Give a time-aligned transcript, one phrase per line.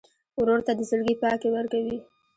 [0.39, 1.97] ورور ته د زړګي پاکي ورکوې.